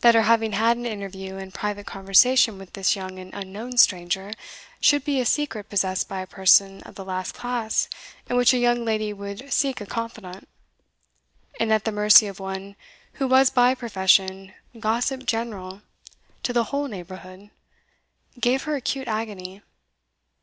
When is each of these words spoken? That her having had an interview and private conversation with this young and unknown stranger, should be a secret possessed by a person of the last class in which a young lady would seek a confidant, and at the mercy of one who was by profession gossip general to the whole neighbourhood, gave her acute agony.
That 0.00 0.14
her 0.14 0.22
having 0.22 0.52
had 0.52 0.78
an 0.78 0.86
interview 0.86 1.36
and 1.36 1.52
private 1.52 1.84
conversation 1.84 2.56
with 2.56 2.72
this 2.72 2.96
young 2.96 3.18
and 3.18 3.34
unknown 3.34 3.76
stranger, 3.76 4.32
should 4.80 5.04
be 5.04 5.20
a 5.20 5.26
secret 5.26 5.68
possessed 5.68 6.08
by 6.08 6.22
a 6.22 6.26
person 6.26 6.80
of 6.84 6.94
the 6.94 7.04
last 7.04 7.34
class 7.34 7.86
in 8.30 8.38
which 8.38 8.54
a 8.54 8.56
young 8.56 8.82
lady 8.86 9.12
would 9.12 9.52
seek 9.52 9.82
a 9.82 9.84
confidant, 9.84 10.48
and 11.60 11.70
at 11.70 11.84
the 11.84 11.92
mercy 11.92 12.26
of 12.26 12.40
one 12.40 12.76
who 13.20 13.28
was 13.28 13.50
by 13.50 13.74
profession 13.74 14.54
gossip 14.80 15.26
general 15.26 15.82
to 16.44 16.54
the 16.54 16.64
whole 16.72 16.88
neighbourhood, 16.88 17.50
gave 18.40 18.62
her 18.62 18.74
acute 18.74 19.06
agony. 19.06 19.60